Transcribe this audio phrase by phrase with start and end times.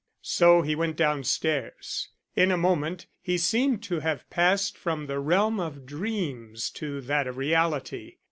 [0.23, 2.09] So he went down stairs.
[2.35, 7.27] In a moment he seemed to have passed from the realm of dreams to that
[7.27, 8.17] of reality.